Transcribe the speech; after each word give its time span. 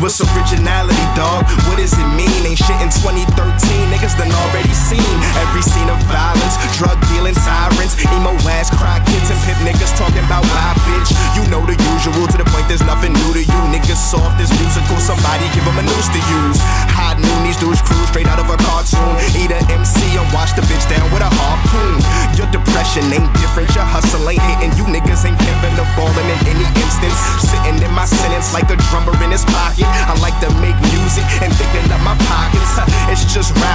What's 0.00 0.16
originality, 0.16 1.06
dog? 1.12 1.44
What 1.68 1.76
does 1.76 1.92
it 1.92 2.08
mean? 2.16 2.32
Ain't 2.48 2.56
shit 2.56 2.80
in 2.80 2.88
2013. 2.88 3.20
Niggas 3.92 4.16
done 4.16 4.32
already 4.32 4.72
seen 4.72 5.04
every 5.44 5.60
scene 5.60 5.92
of 5.92 6.00
violence, 6.08 6.56
drug 6.72 6.96
dealing, 7.12 7.36
sirens, 7.36 7.92
emo 8.08 8.32
ass 8.48 8.72
cry 8.72 8.96
kids, 9.04 9.28
and 9.28 9.36
pimp 9.44 9.60
niggas 9.60 9.92
talking 10.00 10.24
about 10.24 10.40
why, 10.56 10.72
bitch. 10.88 11.12
You 11.36 11.44
know 11.52 11.60
the 11.68 11.76
usual 11.76 12.24
to 12.32 12.36
the 12.40 12.48
point 12.48 12.64
there's 12.64 12.80
nothing 12.88 13.12
new 13.12 13.30
to 13.36 13.44
you. 13.44 13.60
Niggas 13.68 14.00
soft 14.00 14.40
as 14.40 14.48
musical, 14.56 14.96
somebody 15.04 15.44
give 15.52 15.68
them 15.68 15.76
a 15.76 15.84
noose 15.84 16.08
to 16.16 16.20
use. 16.32 16.56
Hot 16.96 17.20
noon, 17.20 17.44
these 17.44 17.60
dudes 17.60 17.84
crew 17.84 18.00
straight 18.08 18.24
out 18.32 18.40
of 18.40 18.48
a 18.48 18.56
cartoon. 18.56 19.12
Eat 19.36 19.52
a 19.52 19.60
MC 19.68 20.00
and 20.16 20.24
watch 20.32 20.56
the 20.56 20.64
bitch 20.64 20.88
down 20.88 21.04
with 21.12 21.20
a 21.20 21.28
harpoon. 21.28 22.00
Your 22.40 22.48
depression 22.48 23.04
ain't 23.12 23.28
different, 23.36 23.68
your 23.76 23.84
hustle 23.84 24.24
ain't 24.24 24.40
hitting. 24.40 24.72
You 24.80 24.88
niggas 24.88 25.28
ain't 25.28 25.36
giving 25.36 25.76
the 25.76 25.84
ball 25.92 26.08
in 26.16 26.40
any 26.48 26.64
instance. 26.80 27.20
Sitting 27.44 27.84
in 27.84 27.92
my 27.92 28.08
sentence 28.08 28.56
like 28.56 28.72
a 28.72 28.80
drummer 28.88 29.12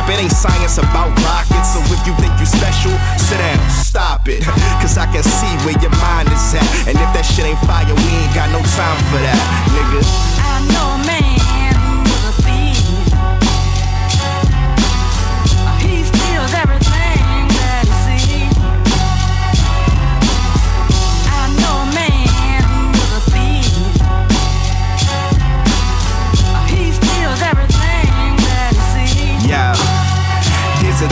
it 0.10 0.20
ain't 0.22 0.32
science 0.32 0.78
about 0.78 1.10
rockets. 1.26 1.74
So 1.74 1.80
if 1.90 2.02
you 2.06 2.14
think 2.22 2.34
you 2.40 2.46
special, 2.46 2.94
sit 3.18 3.40
down, 3.42 3.58
stop 3.70 4.28
it. 4.28 4.44
Cause 4.82 4.98
I 4.98 5.06
can 5.10 5.24
see 5.24 5.54
where 5.66 5.78
your 5.82 5.94
mind 5.98 6.30
is 6.30 6.54
at. 6.54 6.68
And 6.90 6.96
if 6.98 7.10
that 7.14 7.26
shit 7.26 7.46
ain't 7.46 7.62
fire, 7.66 7.90
we 7.90 8.10
ain't 8.22 8.36
got 8.38 8.50
no 8.54 8.62
time 8.78 9.00
for 9.10 9.20
that, 9.22 9.40
nigga. 9.74 10.02
I 10.42 10.62
know 10.74 10.85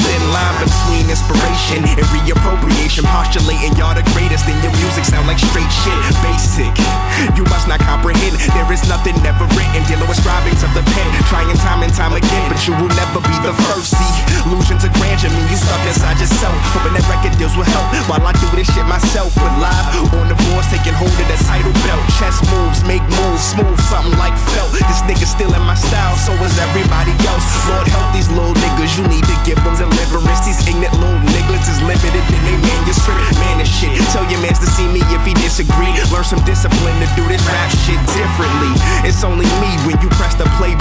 thin 0.03 0.23
line 0.35 0.55
between 0.59 1.07
inspiration 1.07 1.81
and 1.87 2.05
reappropriation. 2.11 3.07
Postulating 3.07 3.73
y'all 3.79 3.95
the 3.95 4.03
greatest, 4.11 4.45
and 4.51 4.59
your 4.59 4.73
music 4.77 5.07
sound 5.07 5.25
like 5.27 5.39
straight 5.39 5.71
shit. 5.71 5.97
Basic. 6.21 6.73
You 7.39 7.43
must 7.47 7.67
not 7.71 7.79
comprehend. 7.79 8.35
There 8.51 8.67
is 8.71 8.83
nothing 8.91 9.15
never 9.23 9.47
written. 9.55 9.81
Dealing 9.87 10.07
with 10.07 10.19
scribings 10.19 10.61
of 10.61 10.71
the 10.75 10.83
pen. 10.93 11.07
Trying 11.31 11.51
time 11.63 11.81
and 11.83 11.93
time 11.93 12.13
again, 12.13 12.45
but 12.51 12.59
you 12.67 12.75
will 12.75 12.91
never 12.99 13.23
be 13.23 13.35
the 13.41 13.53
first. 13.67 13.95
Illusion 14.43 14.77
to 14.83 14.89
grandeur 14.99 15.31
mean 15.31 15.47
you 15.47 15.57
stuck 15.57 15.81
inside 15.87 16.19
yourself. 16.19 16.55
Hoping 16.75 16.93
that 16.99 17.05
record 17.07 17.35
deals 17.39 17.55
will 17.55 17.67
help 17.67 17.87
while 18.11 18.23
I 18.27 18.33
do 18.35 18.47
this 18.55 18.67
shit 18.67 18.85
myself. 18.85 19.31
But 19.39 19.51
live 19.57 20.11
on 20.19 20.27
the 20.27 20.37
disagree. 35.63 35.93
Learn 36.11 36.23
some 36.23 36.43
discipline 36.45 36.99
to 36.99 37.07
do 37.15 37.27
this 37.27 37.41
rap 37.47 37.69
shit 37.85 37.99
differently. 38.13 38.71
It's 39.07 39.23
only 39.23 39.45
me 39.61 39.71
when 39.87 39.99
you 40.01 40.09
press 40.19 40.35
the 40.35 40.45
play 40.59 40.72